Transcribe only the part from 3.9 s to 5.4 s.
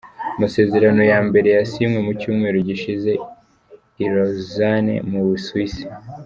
i Lausanne mu